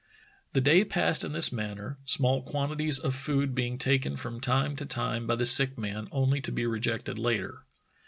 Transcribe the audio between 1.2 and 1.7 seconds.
in this